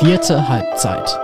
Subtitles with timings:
[0.00, 1.18] Vierte Halbzeit.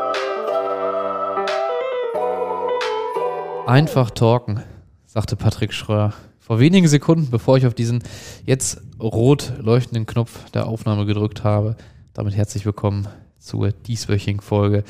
[3.66, 4.62] Einfach talken,
[5.06, 6.12] sagte Patrick Schröer.
[6.38, 8.04] Vor wenigen Sekunden, bevor ich auf diesen
[8.46, 11.76] jetzt rot leuchtenden Knopf der Aufnahme gedrückt habe.
[12.12, 13.08] Damit herzlich willkommen
[13.38, 14.84] zur dieswöchigen Folge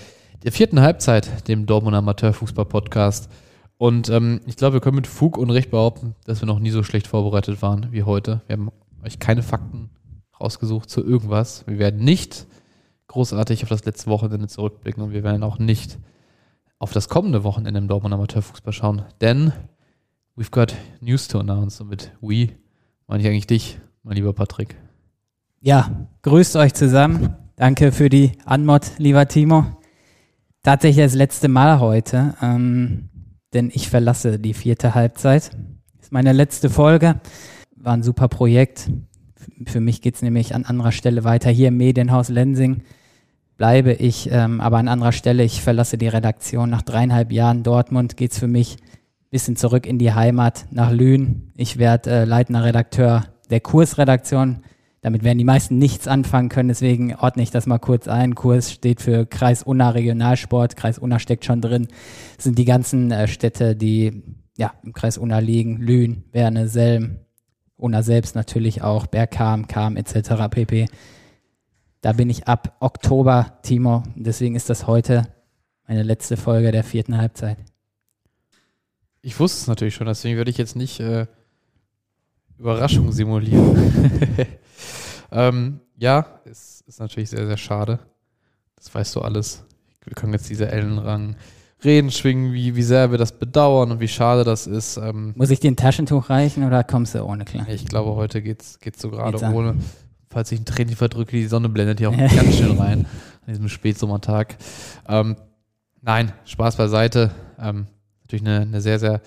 [0.45, 3.31] der vierten Halbzeit, dem Dortmund Amateurfußball Podcast.
[3.79, 6.71] Und ähm, ich glaube, wir können mit Fug und Recht behaupten, dass wir noch nie
[6.71, 8.43] so schlecht vorbereitet waren wie heute.
[8.47, 8.71] Wir haben
[9.03, 9.89] euch keine Fakten
[10.39, 11.67] rausgesucht zu irgendwas.
[11.67, 12.47] Wir werden nicht
[13.11, 15.99] großartig auf das letzte Wochenende zurückblicken und wir werden auch nicht
[16.79, 19.53] auf das kommende Wochenende im Dortmund Amateurfußball schauen, denn
[20.37, 22.51] we've got news to announce und mit we
[23.09, 24.77] meine ich eigentlich dich, mein lieber Patrick.
[25.61, 27.35] Ja, grüßt euch zusammen.
[27.57, 29.67] Danke für die Anmod, lieber Timo.
[30.63, 33.09] Tatsächlich das letzte Mal heute, ähm,
[33.53, 35.51] denn ich verlasse die vierte Halbzeit.
[36.01, 37.21] Ist meine letzte Folge.
[37.75, 38.89] War ein super Projekt.
[39.67, 41.51] Für mich geht es nämlich an anderer Stelle weiter.
[41.51, 42.85] Hier im Medienhaus Lensing
[43.61, 45.45] bleibe ich ähm, aber an anderer Stelle.
[45.45, 46.71] Ich verlasse die Redaktion.
[46.71, 50.91] Nach dreieinhalb Jahren Dortmund geht es für mich ein bisschen zurück in die Heimat nach
[50.91, 51.53] Lünen.
[51.57, 54.63] Ich werde äh, leitender Redakteur der Kursredaktion
[55.03, 58.35] damit werden die meisten nichts anfangen können, deswegen ordne ich das mal kurz ein.
[58.35, 60.77] Kurs steht für Kreis Unna Regionalsport.
[60.77, 61.89] Kreis Unna steckt schon drin.
[62.37, 64.23] Das sind die ganzen äh, Städte, die
[64.59, 65.79] ja, im Kreis Unna liegen.
[65.79, 67.21] Lühn, Werne, Selm,
[67.77, 70.49] Unna selbst natürlich auch, Bergkam, Kam etc.
[70.51, 70.87] pp.
[72.01, 74.03] Da bin ich ab Oktober, Timo.
[74.15, 75.29] Deswegen ist das heute
[75.87, 77.59] meine letzte Folge der vierten Halbzeit.
[79.21, 81.27] Ich wusste es natürlich schon, deswegen würde ich jetzt nicht äh,
[82.59, 83.77] Überraschung simulieren.
[85.31, 87.99] ähm, ja, es ist natürlich sehr, sehr schade.
[88.77, 89.65] Das weißt du alles.
[90.03, 91.37] Wir können jetzt diese Ellenrang
[91.85, 94.97] reden, schwingen, wie, wie sehr wir das bedauern und wie schade das ist.
[94.97, 97.69] Ähm, Muss ich dir ein Taschentuch reichen oder kommst du ohne klar?
[97.69, 99.77] Ich glaube, heute geht's, geht's so gerade ohne.
[100.31, 103.01] Falls ich ein Training verdrücke, die Sonne blendet hier auch ganz schön rein
[103.47, 104.57] an diesem Spätsommertag.
[105.09, 105.37] Ähm,
[106.03, 107.33] nein, Spaß beiseite.
[107.59, 107.87] Ähm,
[108.23, 109.21] natürlich eine, eine sehr, sehr,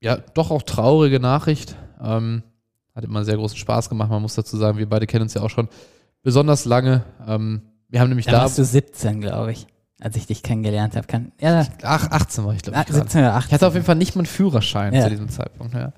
[0.00, 1.74] ja, doch auch traurige Nachricht.
[2.00, 2.42] Ähm,
[2.94, 4.08] hat immer sehr großen Spaß gemacht.
[4.08, 5.68] Man muss dazu sagen, wir beide kennen uns ja auch schon
[6.22, 7.02] besonders lange.
[7.26, 8.32] Ähm, wir haben nämlich da.
[8.32, 9.66] Da warst du 17, glaube ich,
[10.00, 11.08] als ich dich kennengelernt habe.
[11.08, 12.94] Kann, ja, Ach, 18 war ich, glaube ich.
[12.94, 13.48] 17 oder 18.
[13.48, 15.02] Ich hatte auf jeden Fall nicht mal einen Führerschein Ja.
[15.02, 15.74] zu diesem Zeitpunkt.
[15.74, 15.92] Ja.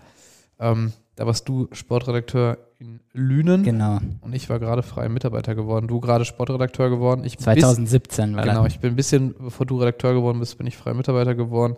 [0.59, 5.89] Ähm, da warst du Sportredakteur in Lünen Genau, und ich war gerade freier Mitarbeiter geworden.
[5.89, 7.25] Du gerade Sportredakteur geworden.
[7.25, 8.75] Ich bis- 2017 war Genau, das.
[8.75, 11.77] ich bin ein bisschen, bevor du Redakteur geworden bist, bin ich freier Mitarbeiter geworden.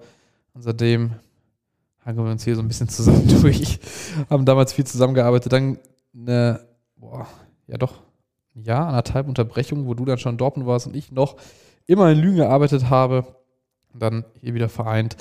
[0.55, 1.13] Und seitdem
[2.05, 3.79] hangeln wir uns hier so ein bisschen zusammen durch.
[4.29, 5.53] Haben damals viel zusammengearbeitet.
[5.53, 5.79] Dann
[6.17, 6.61] eine,
[6.97, 7.27] boah,
[7.69, 7.95] ja doch,
[8.57, 11.37] ein Jahr, anderthalb Unterbrechung, wo du dann schon in Dortmund warst und ich noch
[11.87, 13.25] immer in Lügen gearbeitet habe.
[13.93, 15.17] Und dann hier wieder vereint.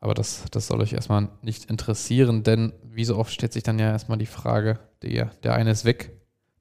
[0.00, 3.78] Aber das, das soll euch erstmal nicht interessieren, denn wie so oft stellt sich dann
[3.78, 6.12] ja erstmal die Frage, der, der eine ist weg,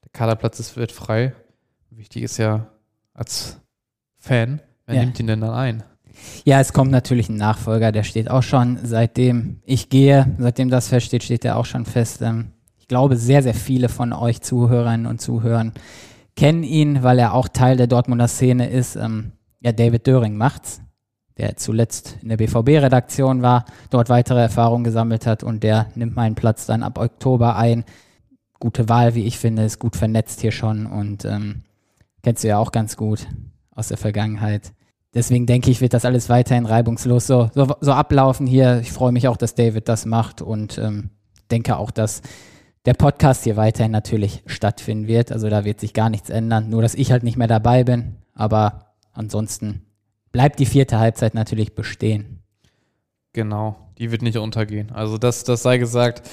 [0.04, 1.34] der Kaderplatz ist, wird frei.
[1.90, 2.68] Wichtig ist ja
[3.14, 3.58] als
[4.18, 5.02] Fan, wer Ja.
[5.02, 5.84] nimmt ihn denn dann ein?
[6.44, 10.90] Ja, es kommt natürlich ein Nachfolger, der steht auch schon, seitdem ich gehe, seitdem das
[10.90, 12.22] feststeht, steht der auch schon fest.
[12.22, 15.74] Ähm, Ich glaube, sehr, sehr viele von euch Zuhörerinnen und Zuhörern
[16.36, 18.96] kennen ihn, weil er auch Teil der Dortmunder Szene ist.
[18.98, 20.82] Ähm, Ja, David Döring macht's,
[21.40, 26.36] der zuletzt in der BVB-Redaktion war, dort weitere Erfahrungen gesammelt hat und der nimmt meinen
[26.36, 27.86] Platz dann ab Oktober ein.
[28.60, 31.64] Gute Wahl, wie ich finde, ist gut vernetzt hier schon und ähm,
[32.24, 33.26] kennst du ja auch ganz gut
[33.74, 34.74] aus der Vergangenheit.
[35.14, 38.82] Deswegen denke ich, wird das alles weiterhin reibungslos so, so, so ablaufen hier.
[38.82, 41.10] Ich freue mich auch, dass David das macht und ähm,
[41.50, 42.22] denke auch, dass
[42.86, 45.32] der Podcast hier weiterhin natürlich stattfinden wird.
[45.32, 46.70] Also da wird sich gar nichts ändern.
[46.70, 48.18] Nur, dass ich halt nicht mehr dabei bin.
[48.36, 49.86] Aber ansonsten
[50.32, 52.40] bleibt die vierte Halbzeit natürlich bestehen.
[53.34, 54.92] Genau, die wird nicht untergehen.
[54.92, 56.28] Also das, das sei gesagt,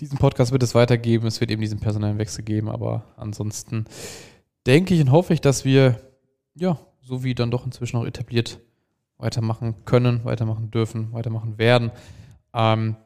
[0.00, 3.84] diesen Podcast wird es weitergeben, es wird eben diesen personellen Wechsel geben, aber ansonsten
[4.66, 6.00] denke ich und hoffe ich, dass wir,
[6.54, 8.60] ja, so wie dann doch inzwischen auch etabliert,
[9.18, 11.90] weitermachen können, weitermachen dürfen, weitermachen werden.
[12.54, 12.96] Ähm,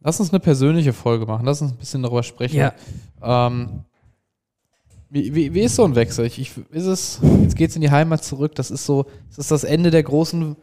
[0.00, 2.56] lass uns eine persönliche Folge machen, lass uns ein bisschen darüber sprechen.
[2.56, 2.72] Ja.
[3.22, 3.84] Ähm,
[5.10, 6.26] wie, wie, wie ist so ein Wechsel?
[6.26, 9.38] Ich, ich, ist es, jetzt geht es in die Heimat zurück, das ist so, das
[9.38, 10.56] ist das Ende der großen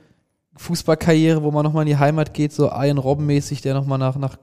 [0.57, 4.37] Fußballkarriere, wo man nochmal in die Heimat geht, so Ian Robben-mäßig, der nochmal nach, nach,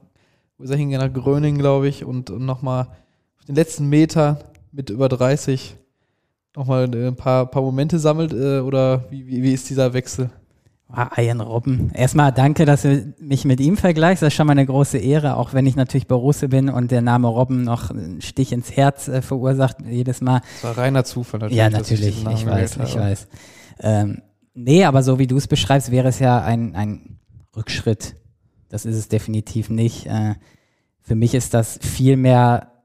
[0.57, 2.87] wo ist er hingegangen, nach Gröning, glaube ich, und, und nochmal
[3.37, 4.39] auf den letzten Meter
[4.71, 5.75] mit über 30
[6.55, 10.29] nochmal ein paar, paar Momente sammelt, äh, oder wie, wie, wie ist dieser Wechsel?
[10.91, 11.91] Ah, Ian Robben.
[11.93, 14.23] Erstmal danke, dass du mich mit ihm vergleichst.
[14.23, 17.03] Das ist schon mal eine große Ehre, auch wenn ich natürlich Borusse bin und der
[17.03, 20.41] Name Robben noch einen Stich ins Herz äh, verursacht jedes Mal.
[20.61, 21.57] Das war reiner Zufall natürlich.
[21.57, 23.01] Ja, natürlich, Namen ich weiß, ich habe.
[23.01, 23.27] weiß.
[23.81, 24.23] Ähm,
[24.55, 27.19] nee, aber so wie du es beschreibst, wäre es ja ein, ein
[27.55, 28.15] Rückschritt.
[28.69, 30.07] Das ist es definitiv nicht.
[30.07, 30.35] Äh,
[31.01, 32.78] für mich ist das vielmehr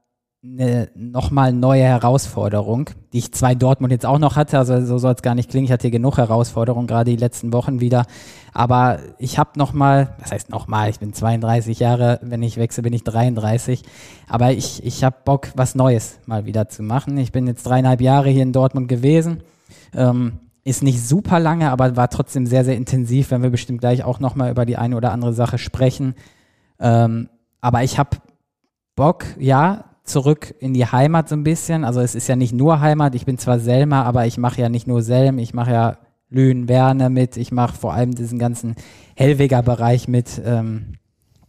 [0.45, 4.57] eine nochmal neue Herausforderung, die ich zwei Dortmund jetzt auch noch hatte.
[4.59, 5.65] Also so soll es gar nicht klingen.
[5.65, 8.05] Ich hatte hier genug Herausforderungen, gerade die letzten Wochen wieder.
[8.53, 12.93] Aber ich habe nochmal, was heißt nochmal, ich bin 32 Jahre, wenn ich wechsle, bin
[12.93, 13.83] ich 33.
[14.27, 17.17] Aber ich, ich habe Bock, was Neues mal wieder zu machen.
[17.17, 19.41] Ich bin jetzt dreieinhalb Jahre hier in Dortmund gewesen.
[19.95, 24.03] Ähm, ist nicht super lange, aber war trotzdem sehr, sehr intensiv, wenn wir bestimmt gleich
[24.03, 26.15] auch nochmal über die eine oder andere Sache sprechen.
[26.79, 27.29] Ähm,
[27.61, 28.17] aber ich habe
[28.95, 31.83] Bock, ja, zurück in die Heimat so ein bisschen.
[31.83, 34.69] Also es ist ja nicht nur Heimat, ich bin zwar Selma, aber ich mache ja
[34.69, 35.97] nicht nur Selm, ich mache ja
[36.29, 38.75] Lünen, Werne mit, ich mache vor allem diesen ganzen
[39.15, 40.93] Hellweger Bereich mit, ähm,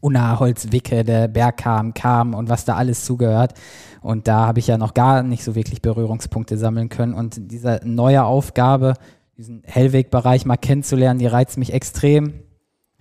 [0.01, 3.55] Unna, Holzwicke, der Bergkam, Kam und was da alles zugehört.
[4.03, 7.13] Und da habe ich ja noch gar nicht so wirklich Berührungspunkte sammeln können.
[7.13, 8.95] Und diese neue Aufgabe,
[9.37, 12.35] diesen Hellweg-Bereich mal kennenzulernen, die reizt mich extrem.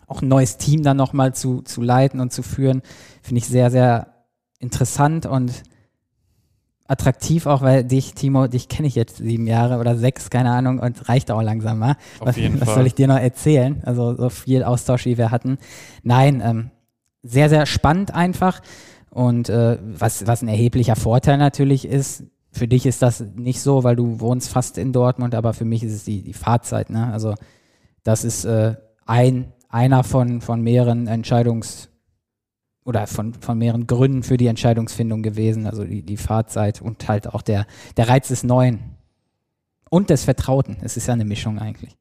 [0.08, 2.82] Auch ein neues Team dann nochmal zu, zu leiten und zu führen,
[3.22, 4.15] finde ich sehr, sehr
[4.60, 5.64] interessant und
[6.88, 10.80] attraktiv auch, weil dich, Timo, dich kenne ich jetzt sieben Jahre oder sechs, keine Ahnung,
[10.80, 11.96] und reicht auch langsam mal.
[12.20, 13.82] Was, was soll ich dir noch erzählen?
[13.86, 15.58] Also so viel Austausch, wie wir hatten.
[16.04, 16.72] Nein, ähm,
[17.24, 18.62] sehr, sehr spannend einfach.
[19.10, 23.84] Und äh, was, was ein erheblicher Vorteil natürlich ist, für dich ist das nicht so,
[23.84, 26.90] weil du wohnst fast in Dortmund, aber für mich ist es die, die Fahrzeit.
[26.90, 27.12] Ne?
[27.12, 27.34] Also
[28.04, 28.76] das ist äh,
[29.06, 31.90] ein, einer von, von mehreren Entscheidungs-
[32.86, 35.66] oder von, von mehreren Gründen für die Entscheidungsfindung gewesen.
[35.66, 37.66] Also die, die Fahrzeit und halt auch der,
[37.98, 38.96] der Reiz des Neuen
[39.90, 40.78] und des Vertrauten.
[40.82, 41.98] Es ist ja eine Mischung eigentlich.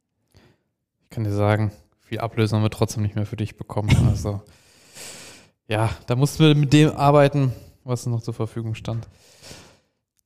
[1.02, 3.88] Ich kann dir sagen, viel Ablösung haben wir trotzdem nicht mehr für dich bekommen.
[4.08, 4.42] Also
[5.66, 7.52] ja, da mussten wir mit dem arbeiten,
[7.84, 9.08] was noch zur Verfügung stand.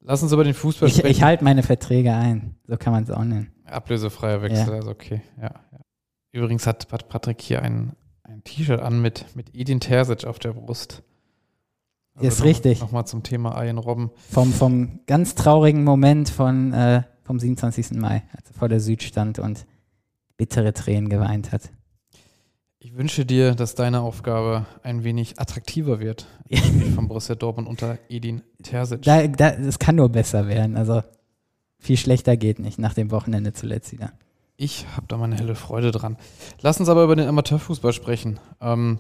[0.01, 1.11] Lass uns über den Fußball ich, sprechen.
[1.11, 2.57] Ich halte meine Verträge ein.
[2.67, 3.53] So kann man es auch nennen.
[3.65, 4.75] Ablösefreier Wechsel, ja.
[4.75, 5.23] also okay.
[5.37, 5.79] Ja, ja.
[6.33, 7.93] Übrigens hat Patrick hier ein,
[8.29, 11.03] ein T-Shirt an mit, mit Edin Terzic auf der Brust.
[12.15, 12.81] Also ist noch, richtig.
[12.81, 14.11] Nochmal zum Thema Ian Robben.
[14.31, 17.93] Vom, vom ganz traurigen Moment von, äh, vom 27.
[17.93, 19.67] Mai, als er vor der Süd stand und
[20.37, 21.71] bittere Tränen geweint hat.
[22.81, 26.27] Ich wünsche dir, dass deine Aufgabe ein wenig attraktiver wird.
[26.95, 29.03] von Borussia Dortmund unter Edin Terzic.
[29.03, 30.77] Da, da, das kann nur besser werden.
[30.77, 31.03] Also
[31.79, 34.13] viel schlechter geht nicht nach dem Wochenende zuletzt wieder.
[34.61, 36.17] Ich habe da meine helle Freude dran.
[36.63, 38.41] Lass uns aber über den Amateurfußball sprechen.
[38.61, 38.99] Ähm,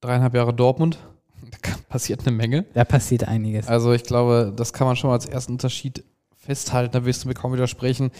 [0.00, 0.98] dreieinhalb Jahre Dortmund,
[1.62, 2.64] da passiert eine Menge.
[2.72, 3.68] Da passiert einiges.
[3.68, 6.04] Also ich glaube, das kann man schon mal als ersten Unterschied
[6.34, 6.92] festhalten.
[6.92, 8.10] Da wirst du mir kaum widersprechen.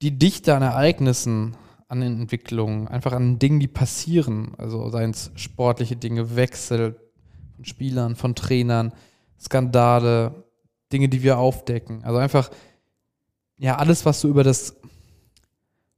[0.00, 1.56] Die Dichte an Ereignissen
[1.88, 4.52] an den Entwicklungen, einfach an Dingen, die passieren.
[4.58, 7.00] Also seien es sportliche Dinge, Wechsel
[7.56, 8.92] von Spielern, von Trainern,
[9.40, 10.44] Skandale,
[10.92, 12.04] Dinge, die wir aufdecken.
[12.04, 12.50] Also einfach,
[13.58, 14.76] ja, alles, was so über das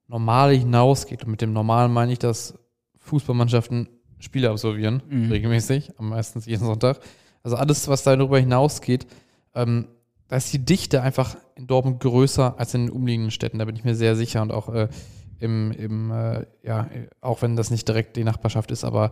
[0.07, 1.25] Normale hinausgeht.
[1.25, 2.59] Und mit dem Normalen meine ich, dass
[2.99, 5.31] Fußballmannschaften Spiele absolvieren, mhm.
[5.31, 7.01] regelmäßig, am meisten jeden Sonntag.
[7.43, 9.07] Also alles, was darüber hinausgeht,
[9.55, 9.89] ähm,
[10.29, 13.59] da ist die Dichte einfach in Dortmund größer als in den umliegenden Städten.
[13.59, 14.89] Da bin ich mir sehr sicher und auch äh,
[15.39, 16.89] im, im äh, ja,
[17.21, 19.11] auch wenn das nicht direkt die Nachbarschaft ist, aber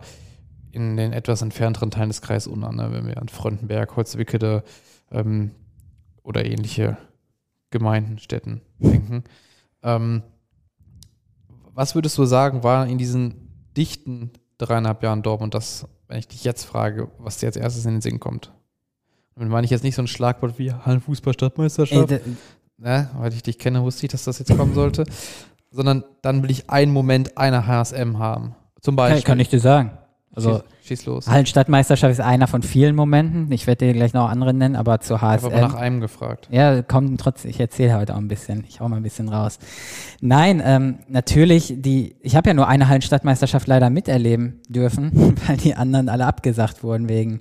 [0.71, 4.63] in den etwas entfernteren Teilen des Kreises Unna, ne, wenn wir an Frontenberg, Holzwickede
[5.11, 5.51] ähm,
[6.23, 6.97] oder ähnliche
[7.69, 9.23] Gemeinden, Städten denken.
[9.83, 10.23] Ähm,
[11.73, 16.43] was würdest du sagen, war in diesen dichten dreieinhalb Jahren Dortmund das, wenn ich dich
[16.43, 18.51] jetzt frage, was dir als erstes in den Sinn kommt?
[19.35, 22.09] Und meine ich jetzt nicht so ein Schlagwort wie Hallenfußball-Stadtmeisterschaft,
[22.77, 25.05] ne, weil ich dich kenne, wusste ich, dass das jetzt kommen sollte
[25.71, 28.55] sondern dann will ich einen Moment einer HSM haben.
[28.81, 29.21] Zum Beispiel.
[29.21, 29.97] Kann, kann ich dir sagen.
[30.33, 31.27] Also, schieß, schieß los.
[31.27, 33.51] Hallenstadtmeisterschaft ist einer von vielen Momenten.
[33.51, 35.47] Ich werde dir gleich noch andere nennen, aber zur HSM.
[35.47, 36.47] Ich habe nach einem gefragt.
[36.51, 37.49] Ja, kommt trotzdem.
[37.49, 38.63] Ich erzähle heute auch ein bisschen.
[38.67, 39.59] Ich hau mal ein bisschen raus.
[40.21, 45.75] Nein, ähm, natürlich, die, ich habe ja nur eine Hallenstadtmeisterschaft leider miterleben dürfen, weil die
[45.75, 47.39] anderen alle abgesagt wurden wegen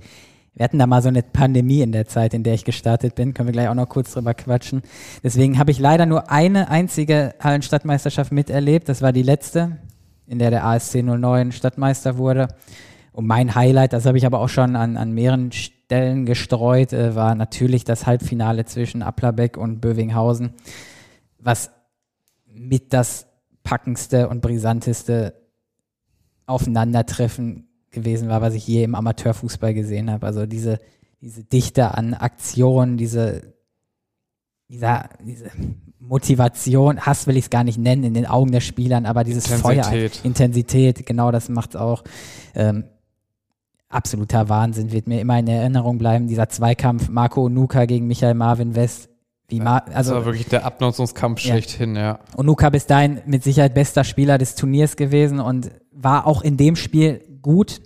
[0.59, 3.33] wir hatten da mal so eine Pandemie in der Zeit, in der ich gestartet bin.
[3.33, 4.83] Können wir gleich auch noch kurz drüber quatschen.
[5.23, 8.89] Deswegen habe ich leider nur eine einzige Hallenstadtmeisterschaft miterlebt.
[8.89, 9.77] Das war die letzte,
[10.29, 12.49] in der der ASC 09 Stadtmeister wurde.
[13.13, 17.15] Und mein Highlight, das habe ich aber auch schon an, an mehreren Stellen gestreut, äh,
[17.17, 20.55] war natürlich das Halbfinale zwischen Applerbeck und Bövinghausen,
[21.39, 21.71] was
[22.47, 23.27] mit das
[23.65, 25.35] packendste und brisanteste
[26.47, 30.27] Aufeinandertreffen gewesen war, was ich je im Amateurfußball gesehen habe.
[30.27, 30.79] Also diese,
[31.21, 33.55] diese Dichte an Aktionen, diese,
[34.69, 35.51] dieser, diese
[36.01, 39.51] Motivation, Hass will ich es gar nicht nennen in den Augen der Spielern, aber dieses
[39.51, 40.15] Intensität.
[40.15, 42.05] Feuer, Intensität, genau das macht es auch.
[42.55, 42.85] Ähm,
[43.89, 48.75] absoluter Wahnsinn, wird mir immer in Erinnerung bleiben, dieser Zweikampf Marco Onuka gegen Michael Marvin
[48.75, 49.09] West.
[49.49, 51.53] Wie Ma also, das war wirklich der Abnutzungskampf ja.
[51.53, 52.19] schlechthin, ja.
[52.37, 56.77] Onuka bis dahin mit Sicherheit bester Spieler des Turniers gewesen und war auch in dem
[56.77, 57.81] Spiel gut,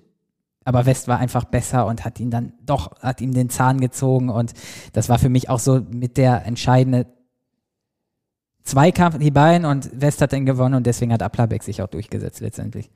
[0.64, 4.28] aber West war einfach besser und hat ihn dann doch, hat ihm den Zahn gezogen
[4.28, 4.52] und
[4.92, 7.06] das war für mich auch so mit der entscheidende
[8.64, 12.40] Zweikampf, die beiden und West hat dann gewonnen und deswegen hat Aplabeck sich auch durchgesetzt
[12.40, 12.90] letztendlich.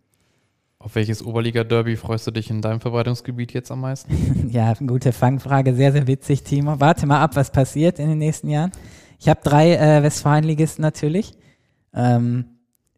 [0.79, 4.49] Auf welches Oberliga-Derby freust du dich in deinem Verbreitungsgebiet jetzt am meisten?
[4.53, 6.79] ja, gute Fangfrage, sehr, sehr witzig, Timo.
[6.79, 8.71] Warte mal ab, was passiert in den nächsten Jahren.
[9.19, 11.33] Ich habe drei äh, Westfalenligisten natürlich.
[11.95, 12.45] Ähm,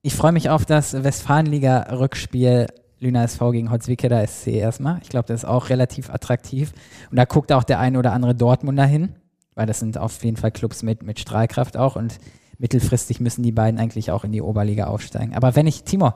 [0.03, 2.67] ich freue mich auf das Westfalenliga-Rückspiel
[3.01, 4.99] Lüner SV gegen Holzwickeder SC erstmal.
[5.03, 6.73] Ich glaube, das ist auch relativ attraktiv.
[7.11, 9.15] Und da guckt auch der ein oder andere Dortmunder hin,
[9.55, 12.19] weil das sind auf jeden Fall Clubs mit, mit Strahlkraft auch und
[12.59, 15.35] mittelfristig müssen die beiden eigentlich auch in die Oberliga aufsteigen.
[15.35, 16.13] Aber wenn ich, Timo,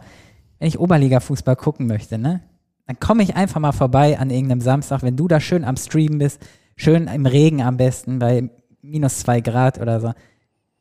[0.58, 2.42] wenn ich Oberliga-Fußball gucken möchte, ne,
[2.86, 6.18] dann komme ich einfach mal vorbei an irgendeinem Samstag, wenn du da schön am Streamen
[6.18, 6.40] bist,
[6.76, 8.50] schön im Regen am besten, bei
[8.82, 10.12] minus zwei Grad oder so,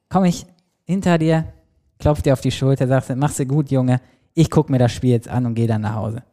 [0.09, 0.45] komme ich
[0.83, 1.45] hinter dir,
[1.99, 4.01] klopf dir auf die Schulter, sagst, machst du gut, Junge,
[4.33, 6.23] ich gucke mir das Spiel jetzt an und gehe dann nach Hause.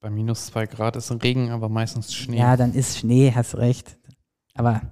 [0.00, 2.38] Bei minus zwei Grad ist Regen, aber meistens Schnee.
[2.38, 3.98] Ja, dann ist Schnee, hast recht.
[4.54, 4.82] Aber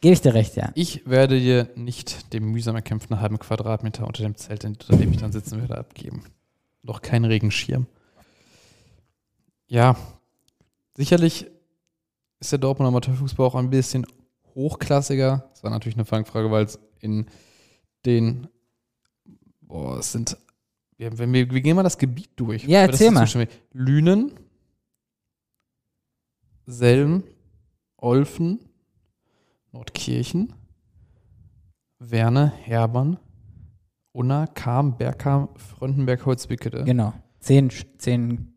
[0.00, 0.70] gebe ich dir recht, ja.
[0.74, 5.18] Ich werde dir nicht den mühsam erkämpften halben Quadratmeter unter dem Zelt, unter dem ich
[5.18, 6.24] dann sitzen werde, abgeben.
[6.82, 7.86] Noch kein Regenschirm.
[9.66, 9.96] Ja,
[10.96, 11.46] sicherlich
[12.40, 14.06] ist der Dortmund Amateurfußball auch ein bisschen
[14.54, 15.48] hochklassiger.
[15.50, 17.26] Das war natürlich eine Fangfrage, weil es in
[18.04, 18.48] den,
[19.60, 20.36] boah, es sind
[20.98, 22.64] wir, wenn wir, wir gehen mal das Gebiet durch.
[22.64, 23.28] Ja, erzähl mal.
[23.72, 24.32] Lünen,
[26.66, 27.22] Selm,
[27.96, 28.67] Olfen,
[29.78, 30.52] Nordkirchen,
[32.00, 33.16] Werne, Herbern,
[34.10, 36.82] Unna, Kam, Bergkam, Fröndenberg, Holzwickede.
[36.82, 37.12] Genau.
[37.38, 38.54] Zehn, zehn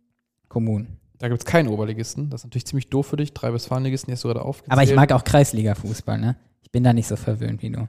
[0.48, 0.98] Kommunen.
[1.20, 2.32] Da gibt es keinen Oberligisten.
[2.32, 3.36] Das ist natürlich ziemlich doof für dich.
[3.36, 4.72] Drei Westfalenligisten, die hast du gerade aufgezählt.
[4.72, 6.38] Aber ich mag auch Kreisliga-Fußball, ne?
[6.64, 7.88] Ich bin da nicht so verwöhnt wie du.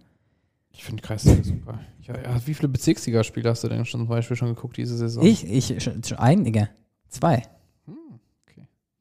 [0.71, 1.81] Ich finde Kreisliga super.
[2.03, 5.25] Ja, ja, wie viele Bezirksligaspiele hast du denn schon zum Beispiel schon geguckt diese Saison?
[5.25, 6.69] Ich, ich schon, einige.
[7.09, 7.43] Zwei.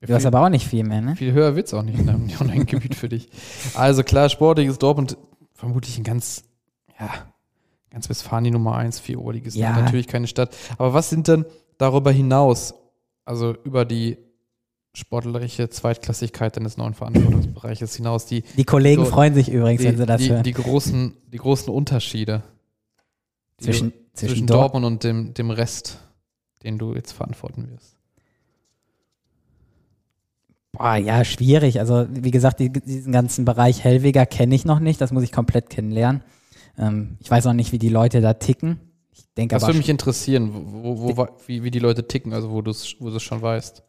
[0.01, 1.15] Du hast aber auch nicht viel mehr, ne?
[1.15, 3.29] Viel höher wird es auch nicht in deinem Online-Gebiet für dich.
[3.75, 5.17] Also klar, sportlich ist Dortmund
[5.53, 6.43] vermutlich ein ganz,
[7.00, 7.10] ja,
[7.91, 9.62] ganz Westfalen die Nummer eins, vier Oberligisten.
[9.62, 9.79] Ja.
[9.79, 10.55] Natürlich keine Stadt.
[10.77, 11.46] Aber was sind denn
[11.77, 12.74] darüber hinaus,
[13.25, 14.17] also über die
[14.93, 18.25] sportliche Zweitklassigkeit deines neuen Verantwortungsbereiches hinaus.
[18.25, 20.43] Die, die Kollegen so, freuen sich übrigens, die, wenn sie das die, hören.
[20.43, 22.43] Die großen, die großen Unterschiede
[23.58, 26.00] zwischen, zwischen, zwischen Dortmund und dem, dem Rest,
[26.63, 27.90] den du jetzt verantworten wirst.
[30.71, 31.79] Boah, ja, schwierig.
[31.79, 35.01] Also, wie gesagt, die, diesen ganzen Bereich Hellweger kenne ich noch nicht.
[35.01, 36.23] Das muss ich komplett kennenlernen.
[36.77, 38.79] Ähm, ich weiß auch nicht, wie die Leute da ticken.
[39.11, 42.51] Ich denke das würde mich interessieren, wo, wo, wo, wie, wie die Leute ticken, also
[42.51, 43.83] wo du es wo schon weißt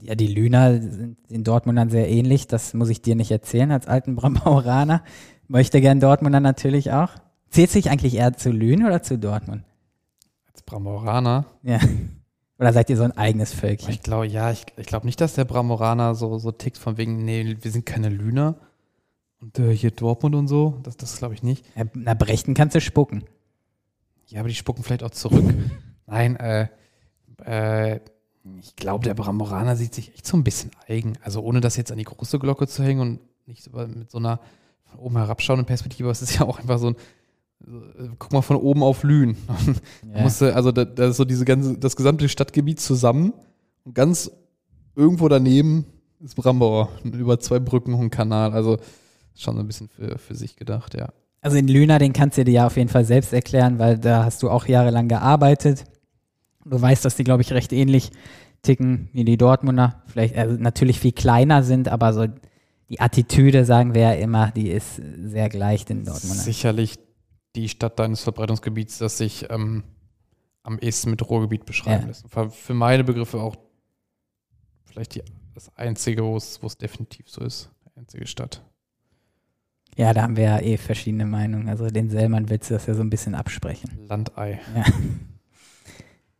[0.00, 2.46] ja, die Lüner sind in Dortmundern sehr ähnlich.
[2.46, 5.02] Das muss ich dir nicht erzählen als alten Brambaueraner.
[5.48, 7.10] Möchte gern Dortmunder natürlich auch.
[7.50, 9.64] Zählt sich eigentlich eher zu Lünen oder zu Dortmund?
[10.50, 11.46] Als Brambaueraner?
[11.62, 11.78] Ja.
[12.62, 13.90] Oder seid ihr so ein eigenes Völkchen?
[13.90, 17.24] Ich glaube, ja, ich, ich glaube nicht, dass der Bramboraner so, so tickt von wegen,
[17.24, 18.54] nee, wir sind keine Lüner.
[19.40, 21.64] Und äh, hier Dortmund und so, das, das glaube ich nicht.
[21.74, 23.24] Ja, na, Brechten kannst du spucken.
[24.28, 25.52] Ja, aber die spucken vielleicht auch zurück.
[26.06, 26.68] Nein, äh,
[27.44, 27.98] äh,
[28.60, 31.18] ich glaube, der Bramoraner sieht sich echt so ein bisschen eigen.
[31.20, 34.18] Also ohne das jetzt an die große Glocke zu hängen und nicht so mit so
[34.18, 34.38] einer
[34.84, 36.98] von oben herabschauenden Perspektive, aber es ist ja auch einfach so ein, äh,
[38.18, 39.36] guck mal von oben auf Lünen.
[40.14, 40.22] Ja.
[40.22, 43.32] Musste, also da, da, ist so diese ganze, das gesamte Stadtgebiet zusammen
[43.84, 44.30] und ganz
[44.94, 45.86] irgendwo daneben
[46.22, 48.52] ist Brambauer, über zwei Brücken und Kanal.
[48.52, 48.78] Also
[49.34, 51.08] schon so ein bisschen für, für sich gedacht, ja.
[51.40, 54.24] Also in Lüner, den kannst du dir ja auf jeden Fall selbst erklären, weil da
[54.24, 55.84] hast du auch jahrelang gearbeitet.
[56.64, 58.10] Du weißt, dass die, glaube ich, recht ähnlich
[58.62, 60.02] ticken wie die Dortmunder.
[60.06, 62.26] Vielleicht also natürlich viel kleiner sind, aber so
[62.88, 66.42] die Attitüde, sagen wir ja immer, die ist sehr gleich den Dortmunder.
[66.42, 66.98] Sicherlich
[67.54, 69.84] die Stadt deines Verbreitungsgebiets, das sich ähm,
[70.62, 72.08] am ehesten mit Ruhrgebiet beschreiben ja.
[72.08, 72.26] lässt.
[72.28, 73.56] Für meine Begriffe auch
[74.84, 75.22] vielleicht die,
[75.54, 77.70] das einzige, wo es definitiv so ist.
[77.84, 78.62] Die einzige Stadt.
[79.96, 81.68] Ja, da haben wir ja eh verschiedene Meinungen.
[81.68, 83.90] Also den Sellmann willst du das ja so ein bisschen absprechen.
[84.08, 84.60] Landei.
[84.74, 84.84] Ja.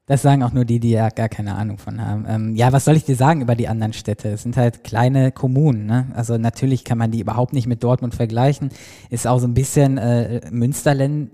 [0.06, 2.26] Das sagen auch nur die, die ja gar keine Ahnung von haben.
[2.28, 4.30] Ähm, ja, was soll ich dir sagen über die anderen Städte?
[4.30, 5.87] Es sind halt kleine Kommunen.
[5.87, 6.09] Ne?
[6.14, 8.71] Also natürlich kann man die überhaupt nicht mit Dortmund vergleichen.
[9.11, 11.30] Ist auch so ein bisschen äh, Münsterlän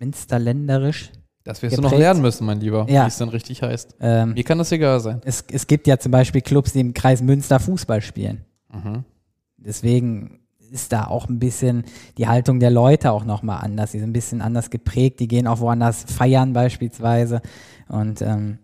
[0.00, 1.10] Münsterländerisch.
[1.44, 1.92] Das wirst geprägt.
[1.92, 3.04] du noch lernen müssen, mein Lieber, ja.
[3.04, 3.96] wie es dann richtig heißt.
[4.00, 5.20] Ähm, Mir kann das egal sein.
[5.24, 8.44] Es, es gibt ja zum Beispiel Clubs, die im Kreis Münster Fußball spielen.
[8.72, 9.04] Mhm.
[9.56, 11.84] Deswegen ist da auch ein bisschen
[12.16, 13.92] die Haltung der Leute auch nochmal anders.
[13.92, 15.20] Die sind ein bisschen anders geprägt.
[15.20, 17.40] Die gehen auch woanders feiern beispielsweise
[17.88, 18.58] und ähm,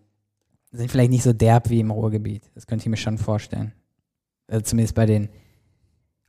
[0.73, 2.51] sind vielleicht nicht so derb wie im Ruhrgebiet.
[2.55, 3.73] Das könnte ich mir schon vorstellen.
[4.49, 5.29] Also zumindest bei den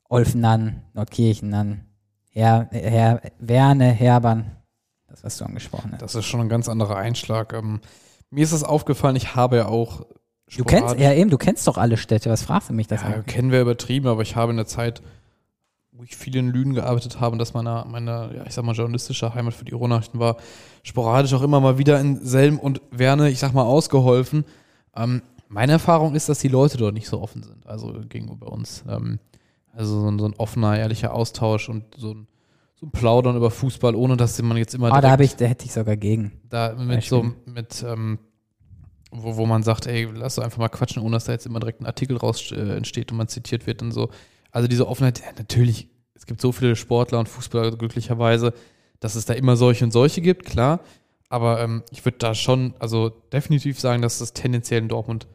[0.08, 1.86] Olfenern, Nordkirchenern,
[2.30, 4.52] Her, Her, Werne, Herbern,
[5.08, 6.02] das, was du angesprochen hast.
[6.02, 7.54] Das ist schon ein ganz anderer Einschlag.
[7.54, 7.82] Ähm,
[8.30, 10.06] mir ist das aufgefallen, ich habe ja auch
[10.58, 12.30] Du kennst, ja eben, du kennst doch alle Städte.
[12.30, 13.26] Was fragst du mich das ja, an?
[13.26, 15.02] kennen wir übertrieben, aber ich habe in der Zeit,
[15.98, 18.76] wo ich viel in Lünen gearbeitet habe und das meine, meine, ja, ich sag mal,
[18.76, 20.38] journalistische Heimat für die Ruhrnachrichten war,
[20.84, 24.46] sporadisch auch immer mal wieder in Selm und Werne, ich sag mal, ausgeholfen.
[24.96, 28.84] Ähm, meine Erfahrung ist, dass die Leute dort nicht so offen sind, also gegenüber uns.
[28.90, 29.20] Ähm,
[29.72, 32.28] also so ein, so ein, offener, ehrlicher Austausch und so ein,
[32.76, 34.92] so ein Plaudern über Fußball, ohne dass man jetzt immer.
[34.92, 36.34] Ah, da, ich, da hätte ich sogar gegen.
[36.50, 38.20] Da mit so, mit, ähm,
[39.12, 41.60] wo, wo man sagt, ey, lass doch einfach mal quatschen, ohne dass da jetzt immer
[41.60, 44.10] direkt ein Artikel raus äh, entsteht und man zitiert wird und so.
[44.56, 48.54] Also diese Offenheit, ja, natürlich, es gibt so viele Sportler und Fußballer glücklicherweise,
[49.02, 50.80] dass es da immer solche und solche gibt, klar.
[51.28, 55.28] Aber ähm, ich würde da schon, also definitiv sagen, dass das tendenziell in Dortmund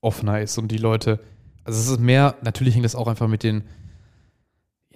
[0.00, 1.18] offener ist und die Leute,
[1.64, 3.64] also es ist mehr, natürlich hängt das auch einfach mit den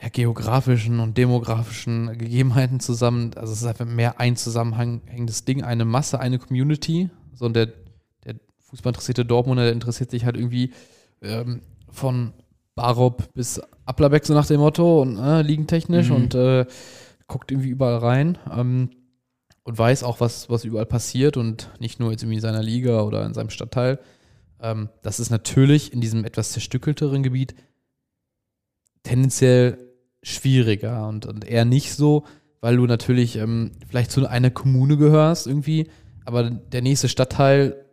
[0.00, 3.32] ja, geografischen und demografischen Gegebenheiten zusammen.
[3.34, 7.66] Also es ist einfach mehr ein zusammenhängendes Ding, eine Masse, eine Community, so, und der,
[8.24, 10.72] der Fußballinteressierte Dortmunder, der interessiert sich halt irgendwie
[11.20, 12.32] ähm, von
[12.78, 16.16] Barob bis Applerbeck, so nach dem Motto, und äh, liegentechnisch mhm.
[16.16, 16.64] und äh,
[17.26, 18.90] guckt irgendwie überall rein ähm,
[19.64, 23.02] und weiß auch, was, was überall passiert und nicht nur jetzt irgendwie in seiner Liga
[23.02, 23.98] oder in seinem Stadtteil.
[24.60, 27.54] Ähm, das ist natürlich in diesem etwas zerstückelteren Gebiet
[29.02, 29.78] tendenziell
[30.22, 32.24] schwieriger und, und eher nicht so,
[32.60, 35.88] weil du natürlich ähm, vielleicht zu einer Kommune gehörst irgendwie
[36.28, 37.86] aber der nächste Stadtteil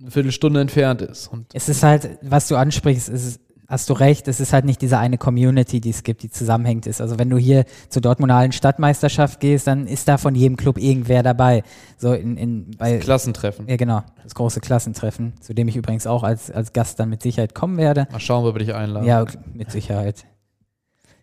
[0.00, 1.28] eine Viertelstunde entfernt ist.
[1.28, 3.40] Und es ist halt, was du ansprichst, ist,
[3.70, 6.86] hast du recht, es ist halt nicht diese eine Community, die es gibt, die zusammenhängt
[6.86, 7.00] ist.
[7.00, 11.22] Also wenn du hier zur Dortmundalen Stadtmeisterschaft gehst, dann ist da von jedem Club irgendwer
[11.22, 11.62] dabei.
[11.96, 13.68] So in, in bei, das Klassentreffen.
[13.68, 14.02] Ja, genau.
[14.24, 17.76] Das große Klassentreffen, zu dem ich übrigens auch als, als Gast dann mit Sicherheit kommen
[17.76, 18.08] werde.
[18.10, 19.06] Mal schauen, ob wir dich einladen.
[19.06, 20.26] Ja, mit Sicherheit.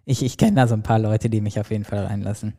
[0.05, 2.53] Ich, ich kenne da so ein paar Leute, die mich auf jeden Fall reinlassen.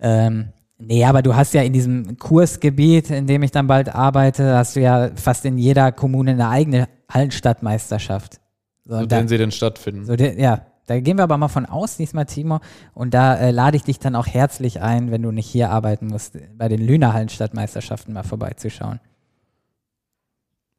[0.00, 0.52] Ähm,
[0.86, 4.76] Nee, aber du hast ja in diesem Kursgebiet, in dem ich dann bald arbeite, hast
[4.76, 8.40] du ja fast in jeder Kommune eine eigene Hallenstadtmeisterschaft.
[8.84, 10.04] So, so denen sie denn stattfinden.
[10.04, 12.60] So ja, da gehen wir aber mal von aus diesmal, Timo.
[12.92, 16.08] Und da äh, lade ich dich dann auch herzlich ein, wenn du nicht hier arbeiten
[16.08, 19.00] musst, bei den Lüner Hallenstadtmeisterschaften mal vorbeizuschauen.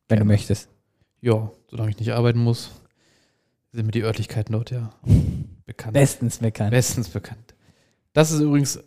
[0.08, 0.23] Wenn ja.
[0.23, 0.69] du möchtest.
[1.21, 2.69] Ja, solange ich nicht arbeiten muss,
[3.71, 4.91] sind mir die Örtlichkeiten dort ja
[5.65, 5.93] bekannt.
[5.93, 6.71] Bestens bekannt.
[6.71, 7.56] Bestens bekannt.
[8.13, 8.80] Das ist übrigens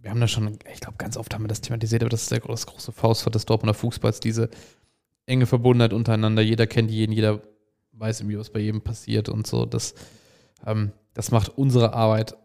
[0.00, 2.30] wir haben da schon, ich glaube, ganz oft haben wir das thematisiert, aber das ist
[2.30, 4.48] der, das große Faustwort des Dortmunder Fußballs, diese
[5.26, 6.42] enge Verbundenheit untereinander.
[6.42, 7.42] Jeder kennt jeden, jeder
[7.92, 9.66] weiß irgendwie, was bei jedem passiert und so.
[9.66, 9.94] Das,
[10.64, 12.36] ähm, das macht unsere Arbeit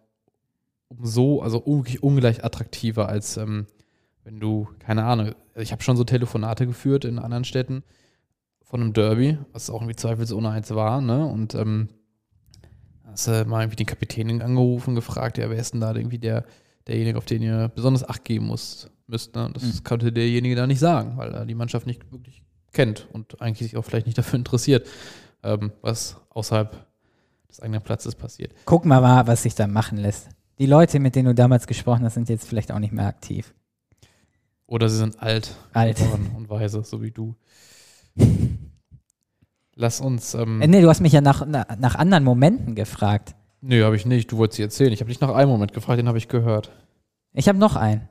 [1.00, 3.68] so, also ungleich attraktiver, als ähm,
[4.24, 7.84] wenn du, keine Ahnung, ich habe schon so Telefonate geführt in anderen Städten
[8.62, 11.26] von einem Derby, was auch irgendwie zweifelsohne eins war, ne?
[11.26, 11.90] Und ähm,
[13.06, 16.46] hast du mal irgendwie den Kapitän angerufen, gefragt, ja, wer ist denn da irgendwie der,
[16.88, 19.36] derjenige, auf den ihr besonders Acht geben muss, müsst.
[19.36, 19.50] Ne?
[19.54, 19.84] Das mhm.
[19.84, 23.78] konnte derjenige da nicht sagen, weil er die Mannschaft nicht wirklich kennt und eigentlich sich
[23.78, 24.88] auch vielleicht nicht dafür interessiert,
[25.44, 26.86] ähm, was außerhalb
[27.50, 28.54] des eigenen Platzes passiert.
[28.66, 30.30] Guck mal, mal, was sich da machen lässt.
[30.60, 33.54] Die Leute, mit denen du damals gesprochen hast, sind jetzt vielleicht auch nicht mehr aktiv.
[34.66, 36.00] Oder sie sind alt, alt.
[36.36, 37.36] und weise, so wie du.
[39.76, 40.34] Lass uns.
[40.34, 43.36] Ähm, äh, nee, du hast mich ja nach, nach anderen Momenten gefragt.
[43.66, 44.30] Nee, habe ich nicht.
[44.30, 44.92] Du wolltest sie erzählen.
[44.92, 46.70] Ich habe dich nach einem Moment gefragt, den habe ich gehört.
[47.32, 48.10] Ich habe noch einen.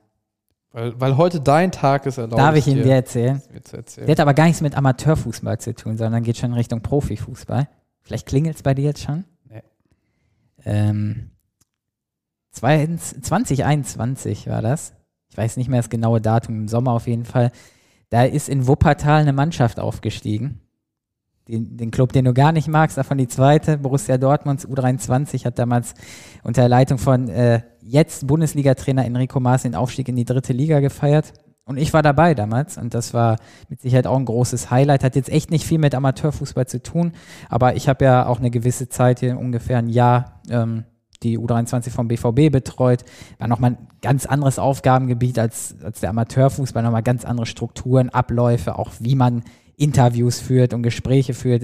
[0.71, 2.39] Weil, weil heute dein Tag ist erlaubt.
[2.39, 3.39] Darf ich ihn dir erzählen?
[3.53, 4.07] erzählen?
[4.07, 7.69] Der hat aber gar nichts mit Amateurfußball zu tun, sondern geht schon in Richtung Profifußball.
[8.01, 9.25] Vielleicht klingelt es bei dir jetzt schon?
[9.47, 9.61] Nee.
[10.65, 11.29] Ähm,
[12.49, 14.95] 2021 war das.
[15.29, 17.51] Ich weiß nicht mehr das genaue Datum, im Sommer auf jeden Fall.
[18.09, 20.62] Da ist in Wuppertal eine Mannschaft aufgestiegen
[21.47, 25.59] den, den Club, den du gar nicht magst, davon die zweite, Borussia Dortmunds U23 hat
[25.59, 25.93] damals
[26.43, 31.33] unter Leitung von äh, jetzt Bundesliga-Trainer Enrico Maas den Aufstieg in die dritte Liga gefeiert.
[31.65, 33.37] Und ich war dabei damals und das war
[33.69, 35.03] mit Sicherheit auch ein großes Highlight.
[35.03, 37.13] Hat jetzt echt nicht viel mit Amateurfußball zu tun,
[37.49, 40.83] aber ich habe ja auch eine gewisse Zeit hier, ungefähr ein Jahr, ähm,
[41.23, 43.05] die U23 vom BVB betreut.
[43.37, 48.77] War nochmal ein ganz anderes Aufgabengebiet als, als der Amateurfußball, nochmal ganz andere Strukturen, Abläufe,
[48.77, 49.43] auch wie man
[49.77, 51.63] Interviews führt und Gespräche führt.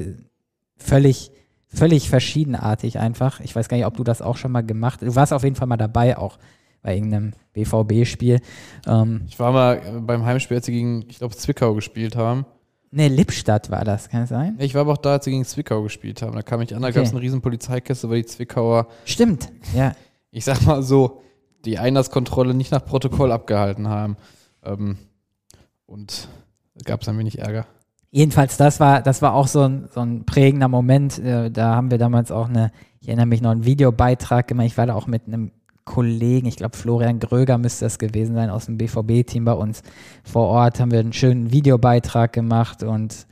[0.78, 1.32] Völlig,
[1.68, 3.40] völlig verschiedenartig einfach.
[3.42, 5.08] Ich weiß gar nicht, ob du das auch schon mal gemacht hast.
[5.08, 6.38] Du warst auf jeden Fall mal dabei auch
[6.82, 8.40] bei irgendeinem BVB-Spiel.
[8.88, 12.46] Ähm, ich war mal beim Heimspiel, als sie gegen, ich glaube, Zwickau gespielt haben.
[12.92, 14.56] Ne, Lippstadt war das, kann es sein?
[14.60, 16.36] Ich war aber auch da, als sie gegen Zwickau gespielt haben.
[16.36, 16.96] Da kam ich an, da okay.
[16.96, 18.88] gab es eine riesen Polizeikiste, weil die Zwickauer.
[19.06, 19.94] Stimmt, ja.
[20.32, 21.22] Ich sag mal so,
[21.66, 24.18] die Einlasskontrolle nicht nach Protokoll abgehalten haben.
[24.64, 24.98] Ähm,
[25.86, 26.28] und
[26.86, 27.68] gab es ein wenig Ärger.
[28.12, 31.20] Jedenfalls, das war, das war auch so ein, so ein prägender Moment.
[31.20, 34.66] Äh, da haben wir damals auch eine, ich erinnere mich noch, einen Videobeitrag gemacht.
[34.66, 35.52] Ich war da auch mit einem
[35.90, 39.82] Kollegen, ich glaube Florian Gröger müsste das gewesen sein, aus dem BVB-Team bei uns
[40.24, 43.26] vor Ort, haben wir einen schönen Videobeitrag gemacht und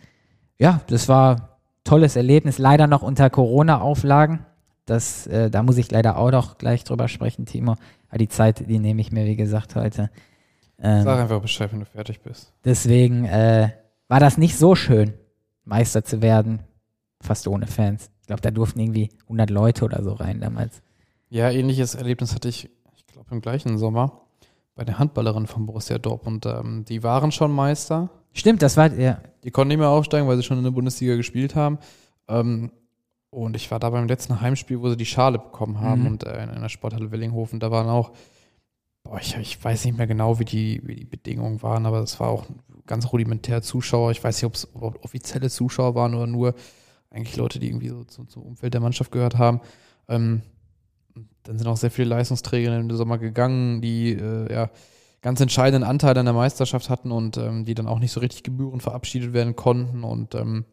[0.57, 1.41] ja, das war ein
[1.83, 4.39] tolles Erlebnis, leider noch unter Corona-Auflagen.
[4.87, 7.75] Das, äh, da muss ich leider auch noch gleich drüber sprechen, Timo.
[8.09, 10.09] Aber die Zeit, die nehme ich mir, wie gesagt, heute.
[10.81, 12.53] Ähm, Sag einfach Bescheid, wenn du fertig bist.
[12.65, 13.69] Deswegen äh,
[14.07, 15.13] war das nicht so schön,
[15.63, 16.63] Meister zu werden,
[17.21, 18.09] fast ohne Fans.
[18.21, 20.81] Ich glaube, da durften irgendwie 100 Leute oder so rein damals.
[21.29, 24.21] Ja, ähnliches Erlebnis hatte ich, ich glaube, im gleichen Sommer
[24.75, 26.45] bei der Handballerin von Borussia Dortmund.
[26.45, 28.09] Ähm, die waren schon Meister.
[28.31, 29.19] Stimmt, das war, ja.
[29.43, 31.79] Die konnten nicht mehr aufsteigen, weil sie schon in der Bundesliga gespielt haben.
[32.27, 32.71] Ähm,
[33.29, 36.07] und ich war da beim letzten Heimspiel, wo sie die Schale bekommen haben mhm.
[36.07, 38.11] und äh, in der Sporthalle Willinghofen, da waren auch,
[39.07, 42.19] boah, ich, ich weiß nicht mehr genau, wie die, wie die Bedingungen waren, aber es
[42.19, 42.45] war auch
[42.85, 44.11] ganz rudimentär Zuschauer.
[44.11, 46.55] Ich weiß nicht, ob es offizielle Zuschauer waren oder nur
[47.09, 49.61] eigentlich Leute, die irgendwie so zum, zum Umfeld der Mannschaft gehört haben.
[50.07, 50.41] Ähm,
[51.43, 54.69] dann sind auch sehr viele Leistungsträger den Sommer gegangen, die äh, ja
[55.21, 58.43] ganz entscheidenden Anteil an der Meisterschaft hatten und ähm, die dann auch nicht so richtig
[58.43, 60.03] Gebühren verabschiedet werden konnten.
[60.03, 60.65] Und ähm,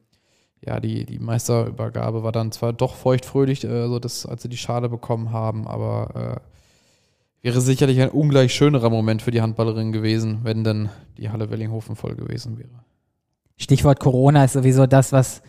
[0.60, 4.56] ja, die, die Meisterübergabe war dann zwar doch feuchtfröhlich, äh, so dass, als sie die
[4.56, 6.53] Schale bekommen haben, aber äh,
[7.44, 11.94] wäre sicherlich ein ungleich schönerer Moment für die Handballerin gewesen, wenn denn die Halle Wellinghofen
[11.94, 12.84] voll gewesen wäre.
[13.58, 15.42] Stichwort Corona ist sowieso das, was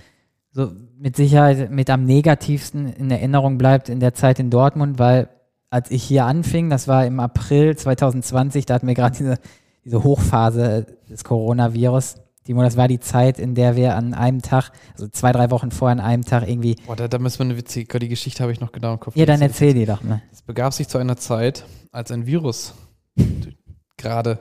[0.51, 5.29] so mit Sicherheit mit am negativsten in Erinnerung bleibt in der Zeit in Dortmund, weil
[5.69, 9.37] als ich hier anfing, das war im April 2020, da hatten wir gerade diese,
[9.85, 12.17] diese Hochphase des Coronavirus.
[12.45, 15.71] Timo, das war die Zeit, in der wir an einem Tag, also zwei, drei Wochen
[15.71, 16.75] vorher an einem Tag irgendwie.
[16.85, 19.15] Boah, da, da müssen wir eine witzige, die Geschichte habe ich noch genau im Kopf.
[19.15, 20.21] Ja, dann erzähl die doch mal.
[20.31, 22.75] Es begab sich zu einer Zeit, als ein Virus
[23.97, 24.39] gerade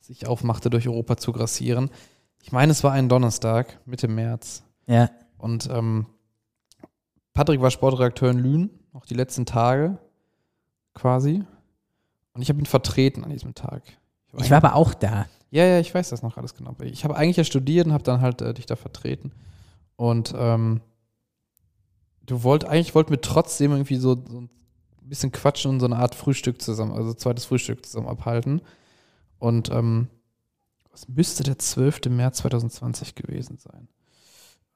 [0.00, 1.90] sich aufmachte, durch Europa zu grassieren.
[2.42, 4.64] Ich meine, es war ein Donnerstag, Mitte März.
[4.86, 5.10] Ja.
[5.38, 6.06] Und ähm,
[7.34, 9.98] Patrick war Sportredakteur in Lünen, auch die letzten Tage
[10.92, 11.44] quasi.
[12.32, 13.82] Und ich habe ihn vertreten an diesem Tag.
[14.26, 15.26] Ich war, ich war aber auch da.
[15.54, 16.74] Ja, ja, ich weiß das noch alles genau.
[16.82, 19.30] Ich habe eigentlich ja studiert und habe dann halt äh, dich da vertreten.
[19.94, 20.80] Und ähm,
[22.26, 24.50] du wolltest, eigentlich wollten wir trotzdem irgendwie so, so, ein
[25.02, 28.62] bisschen quatschen und so eine Art Frühstück zusammen, also zweites Frühstück zusammen abhalten.
[29.38, 30.08] Und ähm,
[30.90, 32.06] was müsste der 12.
[32.06, 33.86] März 2020 gewesen sein?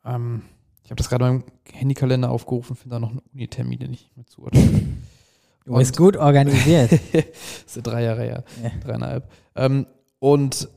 [0.05, 0.43] Ähm,
[0.85, 4.17] ich habe das gerade beim Handykalender aufgerufen, finde da noch einen Unitermin, den ich nicht
[4.17, 4.61] mehr zuordne.
[5.65, 6.93] Du bist gut organisiert.
[7.13, 8.71] das sind drei Jahre her, ja.
[8.83, 9.31] dreieinhalb.
[9.55, 9.87] Ähm,
[10.19, 10.69] und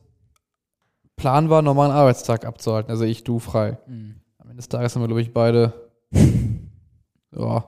[1.16, 2.90] Plan war, normalen Arbeitstag abzuhalten.
[2.90, 3.78] Also ich, du, frei.
[3.88, 4.22] Mhm.
[4.40, 5.92] Am Ende des Tages haben wir, glaube ich, beide
[7.32, 7.66] ja,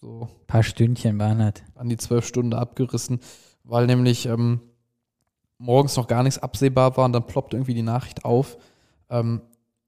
[0.00, 0.28] so.
[0.30, 1.54] Ein paar Stündchen waren das.
[1.74, 3.20] An die zwölf Stunden abgerissen,
[3.64, 4.60] weil nämlich ähm,
[5.58, 8.58] morgens noch gar nichts absehbar war und dann ploppt irgendwie die Nachricht auf.
[9.08, 9.40] Ähm,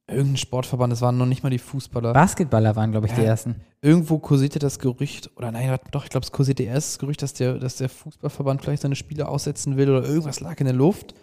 [0.09, 2.13] irgendein Sportverband, es waren noch nicht mal die Fußballer.
[2.13, 3.57] Basketballer waren, glaube ich, ja, die ersten.
[3.83, 7.35] Irgendwo kursierte das Gerücht, oder nein, doch, ich glaube, es kursierte erst das Gerücht, dass
[7.35, 11.15] der, dass der Fußballverband vielleicht seine Spiele aussetzen will oder irgendwas lag in der Luft.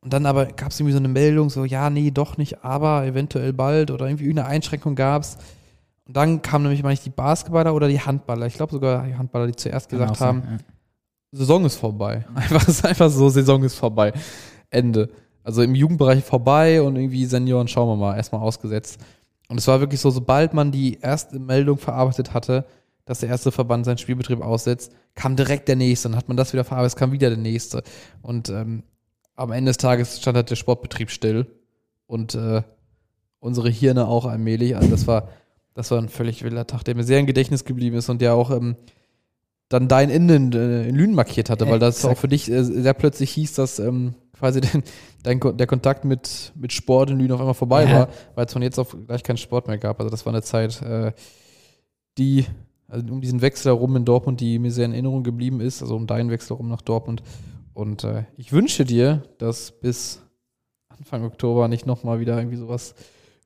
[0.00, 3.04] Und dann aber gab es irgendwie so eine Meldung, so, ja, nee, doch nicht, aber
[3.04, 5.38] eventuell bald oder irgendwie irgendeine Einschränkung gab es.
[6.06, 8.46] Und dann kamen nämlich mal nicht die Basketballer oder die Handballer.
[8.46, 10.58] Ich glaube sogar die Handballer, die zuerst gesagt genau, haben, ja.
[11.32, 12.24] Saison ist vorbei.
[12.34, 14.12] Einfach, ist einfach so, Saison ist vorbei.
[14.70, 15.10] Ende.
[15.48, 19.00] Also im Jugendbereich vorbei und irgendwie Senioren, schauen wir mal, erstmal ausgesetzt.
[19.48, 22.66] Und es war wirklich so, sobald man die erste Meldung verarbeitet hatte,
[23.06, 26.10] dass der erste Verband seinen Spielbetrieb aussetzt, kam direkt der nächste.
[26.10, 27.82] Dann hat man das wieder verarbeitet, kam wieder der nächste.
[28.20, 28.82] Und ähm,
[29.36, 31.46] am Ende des Tages stand halt der Sportbetrieb still
[32.06, 32.60] und äh,
[33.40, 34.76] unsere Hirne auch allmählich.
[34.76, 35.30] Also das war,
[35.72, 38.34] das war ein völlig wilder Tag, der mir sehr im Gedächtnis geblieben ist und der
[38.34, 38.76] auch ähm,
[39.70, 42.92] dann dein Innen äh, in Lünen markiert hatte, weil das auch für dich äh, sehr
[42.92, 44.82] plötzlich hieß, dass ähm, quasi den,
[45.22, 47.92] dein, der Kontakt mit, mit Sport in Lünen auf einmal vorbei ja.
[47.92, 49.98] war, weil es von jetzt auf gleich keinen Sport mehr gab.
[50.00, 51.12] Also das war eine Zeit, äh,
[52.16, 52.46] die,
[52.88, 55.96] also um diesen Wechsel herum in Dortmund, die mir sehr in Erinnerung geblieben ist, also
[55.96, 57.22] um deinen Wechsel herum nach Dortmund.
[57.74, 60.22] Und äh, ich wünsche dir, dass bis
[60.88, 62.94] Anfang Oktober nicht nochmal wieder irgendwie sowas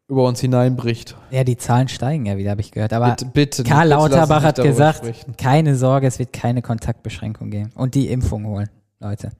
[0.08, 1.16] über uns hineinbricht.
[1.30, 2.92] Ja, die Zahlen steigen ja wieder, habe ich gehört.
[2.92, 5.36] Aber bitte, bitte, Karl bitte Lauterbach hat gesagt, sprechen.
[5.36, 7.70] keine Sorge, es wird keine Kontaktbeschränkung geben.
[7.74, 8.68] Und die Impfung holen,
[9.00, 9.32] Leute.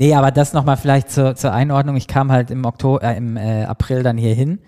[0.00, 1.96] Nee, aber das nochmal vielleicht zur, zur Einordnung.
[1.96, 4.60] Ich kam halt im Oktober, äh, im äh, April dann hier hin.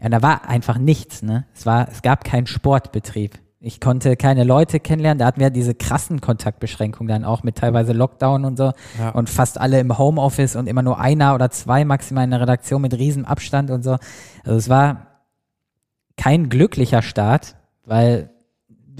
[0.00, 1.46] Ja, da war einfach nichts, ne?
[1.54, 3.38] Es war, es gab keinen Sportbetrieb.
[3.60, 5.20] Ich konnte keine Leute kennenlernen.
[5.20, 8.72] Da hatten wir diese krassen Kontaktbeschränkungen dann auch mit teilweise Lockdown und so.
[8.98, 9.10] Ja.
[9.10, 12.82] Und fast alle im Homeoffice und immer nur einer oder zwei maximal in der Redaktion
[12.82, 13.98] mit riesen Abstand und so.
[14.42, 15.06] Also es war
[16.16, 18.30] kein glücklicher Start, weil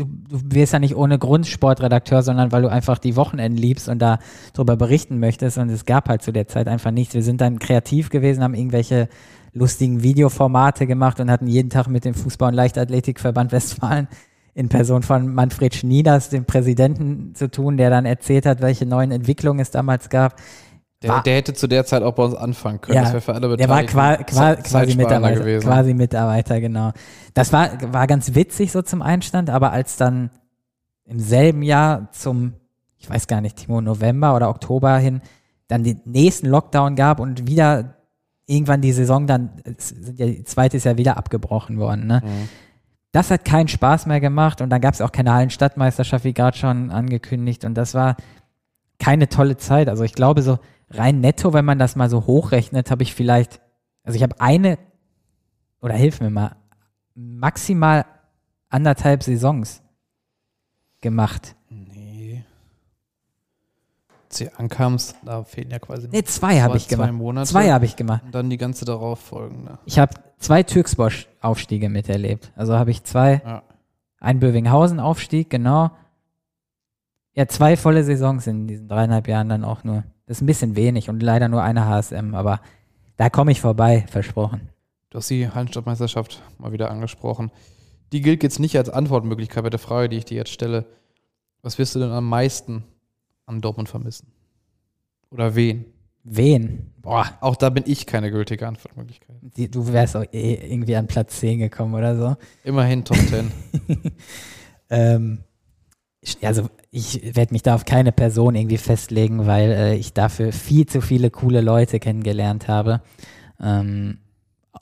[0.00, 3.88] du, du wirst ja nicht ohne Grund Sportredakteur, sondern weil du einfach die Wochenenden liebst
[3.88, 4.18] und da
[4.54, 5.58] drüber berichten möchtest.
[5.58, 7.14] Und es gab halt zu der Zeit einfach nichts.
[7.14, 9.08] Wir sind dann kreativ gewesen, haben irgendwelche
[9.52, 14.08] lustigen Videoformate gemacht und hatten jeden Tag mit dem Fußball- und Leichtathletikverband Westfalen
[14.54, 19.12] in Person von Manfred Schnieders, dem Präsidenten, zu tun, der dann erzählt hat, welche neuen
[19.12, 20.36] Entwicklungen es damals gab.
[21.02, 22.96] Der, der hätte zu der Zeit auch bei uns anfangen können.
[22.96, 25.66] Ja, das wäre für alle Der war Beteiligten qua qua quasi Mitarbeiter, gewesen.
[25.66, 26.92] quasi Mitarbeiter, genau.
[27.32, 30.30] Das war, war ganz witzig so zum Einstand, aber als dann
[31.06, 32.52] im selben Jahr zum,
[32.98, 35.22] ich weiß gar nicht, Timo, November oder Oktober hin,
[35.68, 37.94] dann den nächsten Lockdown gab und wieder
[38.46, 42.20] irgendwann die Saison dann, sind ja, die zweite ist ja wieder abgebrochen worden, ne?
[42.24, 42.48] Mhm.
[43.12, 46.56] Das hat keinen Spaß mehr gemacht und dann gab es auch keine Hallenstadtmeisterschaft, wie gerade
[46.56, 48.16] schon angekündigt und das war
[49.00, 49.88] keine tolle Zeit.
[49.88, 50.58] Also ich glaube so
[50.90, 53.60] rein netto, wenn man das mal so hochrechnet, habe ich vielleicht,
[54.02, 54.78] also ich habe eine,
[55.80, 56.56] oder hilf mir mal,
[57.14, 58.04] maximal
[58.68, 59.82] anderthalb Saisons
[61.00, 61.54] gemacht.
[61.68, 62.44] Nee.
[64.28, 67.08] Als du ankamst, da fehlen ja quasi Nee, zwei habe zwei- ich gemacht.
[67.08, 67.48] Zwei Monate.
[67.50, 68.22] Zwei habe ich gemacht.
[68.24, 69.78] Und dann die ganze darauf folgende.
[69.86, 72.52] Ich habe zwei Türksbosch-Aufstiege miterlebt.
[72.54, 73.62] Also habe ich zwei, Ja.
[74.20, 75.90] ein Bövinghausen-Aufstieg, genau.
[77.34, 80.04] Ja, zwei volle Saisons in diesen dreieinhalb Jahren dann auch nur.
[80.30, 82.60] Das ist ein bisschen wenig und leider nur eine HSM, aber
[83.16, 84.68] da komme ich vorbei, versprochen.
[85.10, 87.50] Du hast die Hallenstadtmeisterschaft mal wieder angesprochen.
[88.12, 90.86] Die gilt jetzt nicht als Antwortmöglichkeit bei der Frage, die ich dir jetzt stelle.
[91.62, 92.84] Was wirst du denn am meisten
[93.46, 94.28] an Dortmund vermissen?
[95.32, 95.86] Oder wen?
[96.22, 96.92] Wen?
[96.98, 99.34] Boah, Auch da bin ich keine gültige Antwortmöglichkeit.
[99.40, 102.36] die, du wärst auch eh irgendwie an Platz 10 gekommen oder so.
[102.62, 103.50] Immerhin Top 10.
[104.92, 105.38] Ähm,
[106.42, 110.86] also ich werde mich da auf keine Person irgendwie festlegen, weil äh, ich dafür viel
[110.86, 113.00] zu viele coole Leute kennengelernt habe.
[113.60, 114.18] Ähm,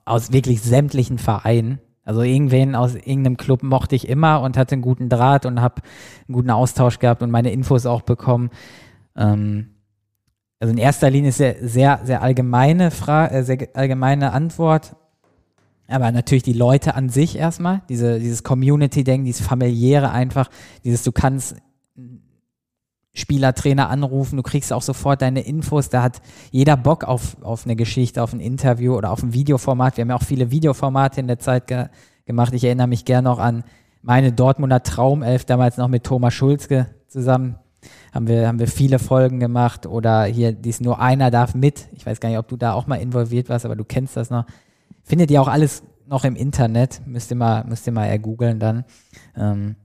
[0.04, 1.80] aus wirklich sämtlichen Vereinen.
[2.04, 5.82] Also irgendwen aus irgendeinem Club mochte ich immer und hatte einen guten Draht und habe
[6.26, 8.50] einen guten Austausch gehabt und meine Infos auch bekommen.
[9.16, 9.74] Ähm,
[10.58, 14.96] also in erster Linie ist sehr, sehr, sehr allgemeine Frage, äh, sehr allgemeine Antwort.
[15.88, 20.50] Aber natürlich die Leute an sich erstmal, diese, dieses Community-Denken, dieses familiäre einfach,
[20.84, 21.56] dieses, du kannst
[23.14, 26.20] Spieler, Trainer anrufen, du kriegst auch sofort deine Infos, da hat
[26.50, 29.96] jeder Bock auf, auf eine Geschichte, auf ein Interview oder auf ein Videoformat.
[29.96, 31.86] Wir haben ja auch viele Videoformate in der Zeit ge
[32.26, 32.52] gemacht.
[32.52, 33.64] Ich erinnere mich gerne noch an
[34.02, 37.56] meine Dortmunder Traumelf, damals noch mit Thomas Schulzke zusammen.
[38.12, 41.88] Haben wir, haben wir viele Folgen gemacht oder hier, dies nur einer darf mit.
[41.92, 44.28] Ich weiß gar nicht, ob du da auch mal involviert warst, aber du kennst das
[44.28, 44.44] noch.
[45.08, 48.84] Findet ihr auch alles noch im Internet, müsst ihr mal, müsst ihr mal ergoogeln dann.
[49.34, 49.76] Ähm,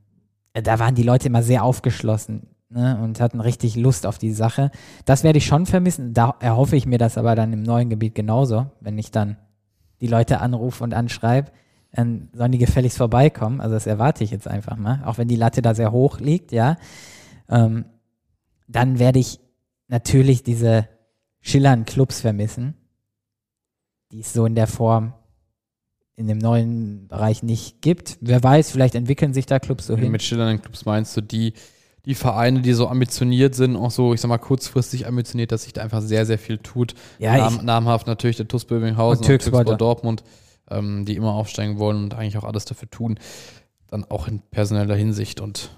[0.52, 4.70] da waren die Leute immer sehr aufgeschlossen ne, und hatten richtig Lust auf die Sache.
[5.06, 6.14] Das werde ich schon vermissen.
[6.14, 9.38] Da erhoffe ich mir das aber dann im neuen Gebiet genauso, wenn ich dann
[10.02, 11.52] die Leute anrufe und anschreibe,
[11.94, 13.62] dann sollen die gefälligst vorbeikommen.
[13.62, 16.52] Also das erwarte ich jetzt einfach mal, auch wenn die Latte da sehr hoch liegt,
[16.52, 16.76] ja.
[17.50, 17.86] Ähm,
[18.68, 19.40] dann werde ich
[19.88, 20.90] natürlich diese
[21.40, 22.76] schillernden Clubs vermissen,
[24.14, 25.14] die es so in der Form
[26.16, 28.18] in dem neuen Bereich nicht gibt.
[28.22, 30.12] Wer weiß, vielleicht entwickeln sich da Clubs so hin.
[30.12, 31.54] Mit schillernden Clubs meinst du die,
[32.06, 35.74] die Vereine, die so ambitioniert sind, auch so, ich sag mal, kurzfristig ambitioniert, dass sich
[35.74, 36.94] da einfach sehr, sehr viel tut.
[37.18, 40.24] Ja, Nam, namhaft natürlich der TuS Bövinghausen Und Türkspor Dortmund,
[40.70, 43.18] ähm, die immer aufsteigen wollen und eigentlich auch alles dafür tun.
[43.88, 45.72] Dann auch in personeller Hinsicht und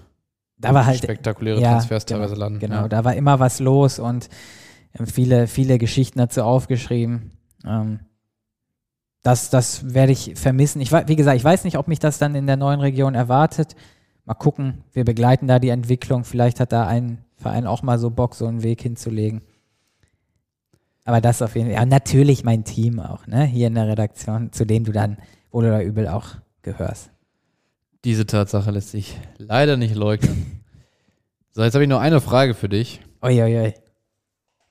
[0.58, 2.58] da war halt spektakuläre ja, Transfers genau, teilweise landen.
[2.60, 2.88] Genau, Ja.
[2.88, 4.28] da war immer was los und
[4.94, 7.32] haben viele, viele Geschichten dazu aufgeschrieben.
[7.66, 8.00] Ähm,
[9.26, 10.80] das, das werde ich vermissen.
[10.80, 13.74] Ich, wie gesagt, ich weiß nicht, ob mich das dann in der neuen Region erwartet.
[14.24, 14.84] Mal gucken.
[14.92, 16.22] Wir begleiten da die Entwicklung.
[16.22, 19.42] Vielleicht hat da ein Verein auch mal so Bock, so einen Weg hinzulegen.
[21.04, 21.74] Aber das auf jeden Fall.
[21.74, 23.44] Ja, natürlich mein Team auch, ne?
[23.44, 25.18] Hier in der Redaktion, zu dem du dann
[25.50, 27.10] wohl oder übel auch gehörst.
[28.04, 30.62] Diese Tatsache lässt sich leider nicht leugnen.
[31.50, 33.74] so, jetzt habe ich noch eine Frage für dich, Uiuiui.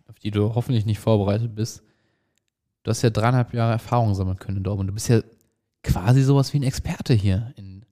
[0.07, 1.83] auf die du hoffentlich nicht vorbereitet bist.
[2.86, 4.88] Du hast ja dreieinhalb Jahre Erfahrung sammeln können in Dortmund.
[4.89, 5.21] Du bist ja
[5.84, 7.84] quasi sowas wie ein Experte hier in,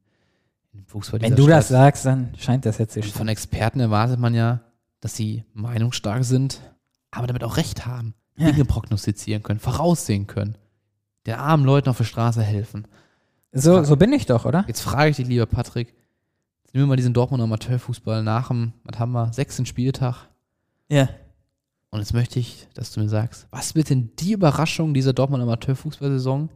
[0.72, 1.20] in Fußball.
[1.20, 1.78] Wenn du das Stadt.
[1.78, 3.12] sagst, dann scheint das jetzt stimmen.
[3.12, 4.62] von Experten erwartet man ja,
[5.00, 6.60] dass sie meinungsstark sind,
[7.10, 8.52] aber damit auch Recht haben, Ja.
[8.52, 10.60] Dinge prognostizieren können, voraussehen können,
[11.26, 12.88] den armen Leuten auf der Straße helfen.
[13.52, 14.64] So, so bin ich doch, oder?
[14.68, 15.88] Jetzt frage ich dich, lieber Patrick,
[16.64, 20.28] jetzt nehmen wir mal diesen Dortmund Amateurfußball nach dem, was haben wir, sechsten Spieltag.
[20.88, 21.10] Ja.
[21.94, 25.44] Und jetzt möchte ich, dass du mir sagst, was wird denn die Überraschung dieser Dortmund
[25.44, 26.50] Amateurfußballsaison,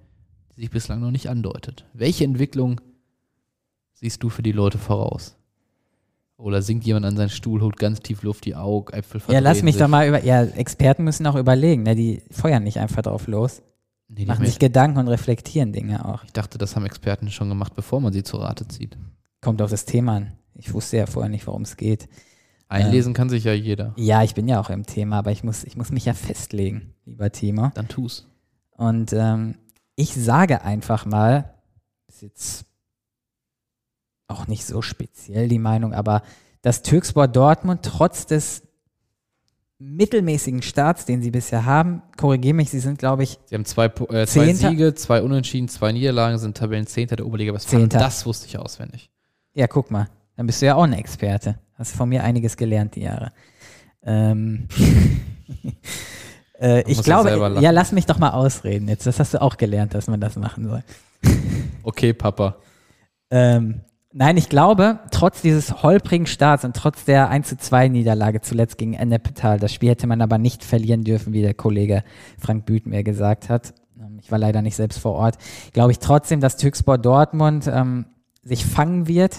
[0.56, 1.86] die sich bislang noch nicht andeutet?
[1.93, 2.82] Welche Entwicklung
[3.93, 5.36] siehst du für die Leute voraus?
[6.38, 9.76] Oder sinkt jemand an seinen Stuhl, holt ganz tief Luft, die Augäpfel Ja, lass mich
[9.76, 9.82] sich.
[9.84, 10.23] doch mal über.
[10.23, 11.93] Ja, Experten müssen auch überlegen, ne?
[11.93, 13.62] Die feuern nicht einfach drauf los.
[14.08, 16.23] Nee, die Machen sich Gedanken und reflektieren Dinge auch.
[16.23, 18.97] Ich dachte, das haben Experten schon gemacht, bevor man sie zu Rate zieht.
[19.41, 20.32] Kommt auf das Thema an.
[20.56, 22.10] Ich wusste ja vorher nicht, worum es geht.
[22.69, 23.93] Einlesen kann sich ja jeder.
[23.95, 26.93] Ja, ich bin ja auch im Thema, aber ich muss, ich muss mich ja festlegen,
[27.06, 27.71] lieber Timo.
[27.73, 28.27] Dann tu's.
[28.71, 29.56] Und ähm,
[29.95, 31.53] ich sage einfach mal,
[32.08, 32.65] ist jetzt
[34.27, 36.21] auch nicht so speziell die Meinung, aber
[36.62, 38.63] dass Türkspor Dortmund trotz des
[39.80, 43.86] mittelmäßigen Starts, den sie bisher haben, korrigiere mich, sie sind, glaube ich, Sie haben zwei,
[43.86, 47.84] äh, zwei Siege, zwei Unentschieden, zwei Niederlagen, sind Tabellenzehnter der Oberliga Westfalen.
[47.84, 47.99] Zehnter.
[47.99, 49.10] Das wusste ich auswendig.
[49.53, 51.60] ja, guck mal, dann bist du ja auch ein Experte.
[51.77, 53.31] Hast von mir einiges gelernt die Jahre.
[54.03, 54.67] Ähm,
[56.59, 59.05] äh, ich glaube, ja, lass mich doch mal ausreden jetzt.
[59.05, 60.83] Das hast du auch gelernt, dass man das machen soll.
[61.83, 62.57] Okay, Papa.
[63.31, 63.79] Ähm,
[64.11, 68.77] nein, ich glaube, trotz dieses holprigen Starts und trotz der 1 zu 2 Niederlage zuletzt
[68.77, 72.03] gegen Ennepetal, das Spiel hätte man aber nicht verlieren dürfen, wie der Kollege
[72.37, 73.73] Frank Büth mir gesagt hat.
[73.97, 75.37] Ähm, Ich war leider nicht selbst vor Ort.
[75.71, 78.07] Glaube ich trotzdem, dass Türkspor Dortmund ähm,
[78.43, 79.37] sich fangen wird,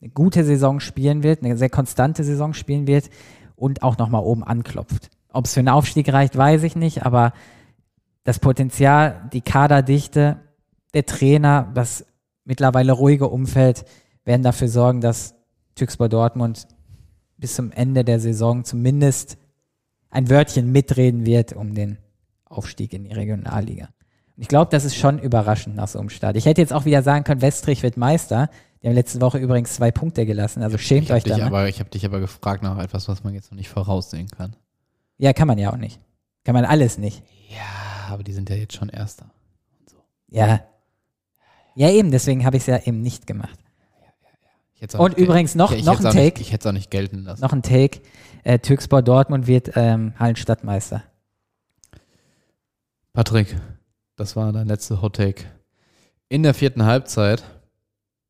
[0.00, 3.10] eine gute Saison spielen wird, eine sehr konstante Saison spielen wird
[3.56, 5.10] und auch nochmal oben anklopft.
[5.32, 7.32] Ob es für einen Aufstieg reicht, weiß ich nicht, aber
[8.24, 10.40] das Potenzial, die Kaderdichte,
[10.94, 12.04] der Trainer, das
[12.44, 13.84] mittlerweile ruhige Umfeld
[14.24, 15.34] werden dafür sorgen, dass
[15.74, 16.66] Türkspor Dortmund
[17.36, 19.38] bis zum Ende der Saison zumindest
[20.10, 21.98] ein Wörtchen mitreden wird um den
[22.44, 23.88] Aufstieg in die Regionalliga.
[24.40, 26.34] Ich glaube, das ist schon überraschend nach so einem Start.
[26.36, 28.48] Ich hätte jetzt auch wieder sagen können, Westrich wird Meister.
[28.82, 31.46] Die haben letzte Woche übrigens zwei Punkte gelassen, also schämt Ich habe euch da.
[31.46, 34.56] aber, ich hab dich aber gefragt nach etwas, was man jetzt noch nicht voraussehen kann.
[35.18, 36.00] Ja, kann man ja auch nicht.
[36.44, 37.22] Kann man alles nicht.
[37.50, 39.26] Ja, aber die sind ja jetzt schon Erster.
[40.28, 40.60] Ja.
[41.74, 43.58] Ja, eben, deswegen habe ich es ja eben nicht gemacht.
[44.74, 46.40] Ich hätt's auch Und übrigens noch- noch ein auch nicht- Take.
[46.40, 47.42] Ich hätte es auch nicht gelten lassen.
[47.42, 48.00] Noch ein Take.
[48.44, 51.02] Äh, Türkspor Dortmund wird ähm, Hallenstadtmeister.
[53.12, 53.56] Patrick,
[54.20, 55.44] das war dein letzter Hot Take.
[56.28, 57.42] In der vierten Halbzeit,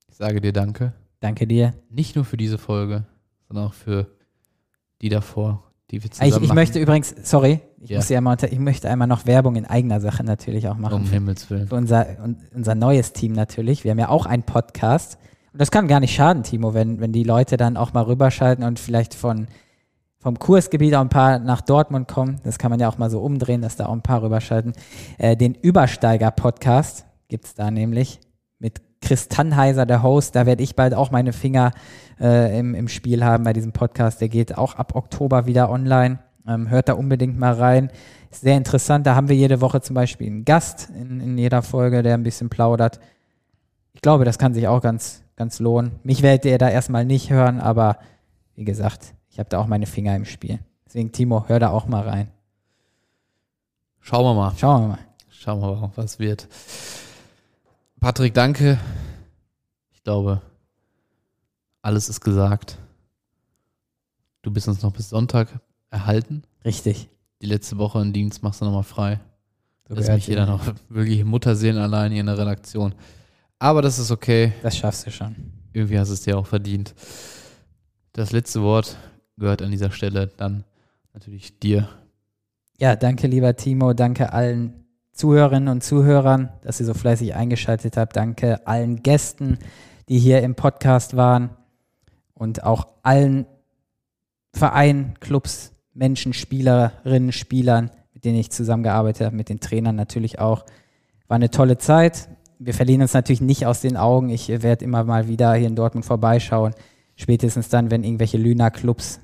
[0.08, 1.74] ich sage dir Danke, Danke dir.
[1.90, 3.04] nicht nur für diese Folge,
[3.48, 4.06] sondern auch für
[5.02, 6.54] die davor, die wir zusammen Ich, ich machen.
[6.54, 7.98] möchte übrigens, sorry, ich Ja.
[7.98, 10.94] muss ja mal unter, ich möchte einmal noch Werbung in eigener Sache natürlich auch machen.
[11.02, 11.66] um Himmels Willen.
[11.68, 13.82] Für unser, un- unser neues Team natürlich.
[13.84, 15.18] Wir haben ja auch einen Podcast.
[15.52, 18.64] Und das kann gar nicht schaden, Timo, wenn, wenn die Leute dann auch mal rüberschalten
[18.64, 19.48] und vielleicht von,
[20.20, 22.40] vom Kursgebiet auch ein paar nach Dortmund kommen.
[22.44, 24.74] Das kann man ja auch mal so umdrehen, dass da auch ein paar rüberschalten.
[25.18, 28.20] Äh, den Übersteiger-Podcast gibt's da nämlich
[28.58, 30.36] mit Chris Tannheiser, der Host.
[30.36, 31.72] Da werde ich bald auch meine Finger
[32.20, 34.20] äh, im, im Spiel haben bei diesem Podcast.
[34.20, 36.18] Der geht auch ab Oktober wieder online.
[36.46, 37.90] Ähm, hört da unbedingt mal rein.
[38.30, 39.06] Ist sehr interessant.
[39.06, 42.22] Da haben wir jede Woche zum Beispiel einen Gast in, in jeder Folge, der ein
[42.22, 43.00] bisschen plaudert.
[43.94, 45.92] Ich glaube, das kann sich auch ganz, ganz lohnen.
[46.02, 47.96] Mich werdet ihr da erstmal nicht hören, aber
[48.54, 50.58] wie gesagt, ich habe da auch meine Finger im Spiel.
[50.86, 52.30] Deswegen, Timo, hör da auch mal rein.
[54.00, 54.54] Schauen wir mal.
[54.56, 54.98] Schauen wir mal.
[55.28, 56.48] Schauen wir mal, was wird.
[58.00, 58.78] Patrick, danke.
[59.92, 60.42] Ich glaube,
[61.82, 62.76] alles ist gesagt.
[64.42, 66.42] Du bist uns noch bis Sonntag erhalten.
[66.64, 67.08] Richtig.
[67.40, 69.20] Die letzte Woche im Dienst machst du nochmal frei.
[69.88, 72.94] So gehört mich jeder noch wirklich Mutterseelen allein hier in der Redaktion.
[73.58, 74.52] Aber das ist okay.
[74.62, 75.36] Das schaffst du schon.
[75.72, 76.94] Irgendwie hast du es dir auch verdient.
[78.12, 78.96] Das letzte Wort
[79.40, 80.64] gehört an dieser Stelle dann
[81.12, 81.88] natürlich dir.
[82.78, 83.92] Ja, danke, lieber Timo.
[83.92, 88.16] Danke allen Zuhörerinnen und Zuhörern, dass ihr so fleißig eingeschaltet habt.
[88.16, 89.58] Danke allen Gästen,
[90.08, 91.50] die hier im Podcast waren
[92.32, 93.46] und auch allen
[94.54, 100.64] Vereinen, Clubs, Menschen, Spielerinnen, Spielern, mit denen ich zusammengearbeitet habe, mit den Trainern natürlich auch.
[101.28, 102.28] War eine tolle Zeit.
[102.58, 104.30] Wir verlieren uns natürlich nicht aus den Augen.
[104.30, 106.74] Ich werde immer mal wieder hier in Dortmund vorbeischauen.
[107.16, 109.20] Spätestens dann, wenn irgendwelche Lüner-Clubs,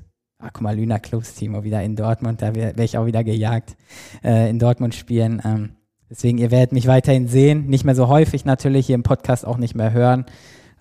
[0.46, 3.76] ah, guck mal, Lüner-Clubs, Timo, wieder in Dortmund, da wär ich auch wieder gejagt,
[4.24, 5.42] äh, in Dortmund spielen.
[5.44, 5.70] Ähm,
[6.08, 7.66] deswegen, ihr werdet mich weiterhin sehen.
[7.66, 10.24] Nicht mehr so häufig natürlich, hier im Podcast auch nicht mehr hören.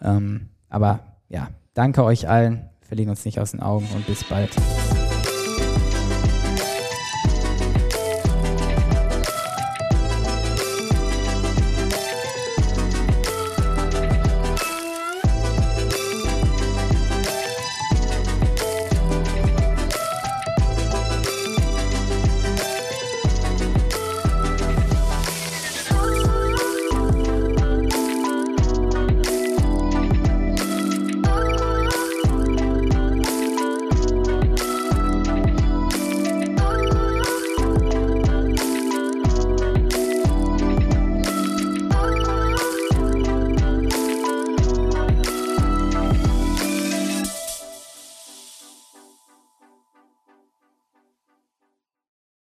[0.02, 1.00] Ähm, aber
[1.30, 2.70] ja, danke euch allen.
[2.82, 4.52] Verlieren uns nicht aus den Augen und bis bald.